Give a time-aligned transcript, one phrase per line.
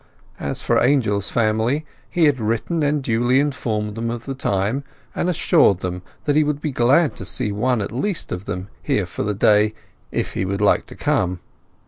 [0.39, 5.29] As for Angel's family, he had written and duly informed them of the time, and
[5.29, 9.05] assured them that he would be glad to see one at least of them there
[9.05, 9.75] for the day
[10.11, 11.39] if he would like to come.